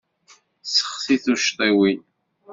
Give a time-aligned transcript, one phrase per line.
[0.73, 2.01] Seɣti tucḍiwin.